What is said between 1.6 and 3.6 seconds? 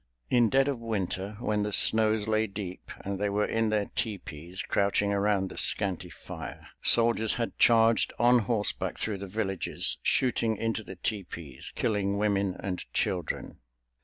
the snows lay deep and they were